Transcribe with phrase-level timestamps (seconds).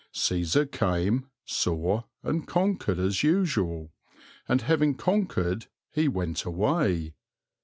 [0.15, 3.91] Cæsar came, saw, and conquered as usual;
[4.49, 7.13] and having conquered he went away.